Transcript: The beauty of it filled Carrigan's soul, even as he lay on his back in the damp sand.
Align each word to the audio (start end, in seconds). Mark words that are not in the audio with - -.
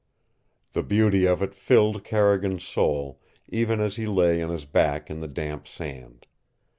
The 0.71 0.81
beauty 0.81 1.27
of 1.27 1.43
it 1.43 1.53
filled 1.53 2.03
Carrigan's 2.03 2.63
soul, 2.63 3.21
even 3.49 3.79
as 3.79 3.97
he 3.97 4.07
lay 4.07 4.41
on 4.41 4.49
his 4.49 4.65
back 4.65 5.11
in 5.11 5.19
the 5.19 5.27
damp 5.27 5.67
sand. 5.67 6.25